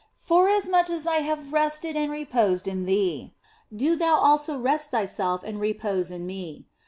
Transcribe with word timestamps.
Foras 0.17 0.67
much 0.67 0.89
as 0.89 1.05
I 1.05 1.17
have 1.17 1.53
rested 1.53 1.95
and 1.95 2.11
reposed 2.11 2.67
in 2.67 2.85
thee, 2.87 3.35
do 3.71 3.95
thou 3.95 4.15
also 4.15 4.57
rest 4.57 4.89
thyself 4.89 5.43
and 5.43 5.59
repose 5.61 6.09
in 6.09 6.25
Me. 6.25 6.65